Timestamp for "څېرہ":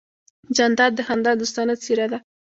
1.83-2.05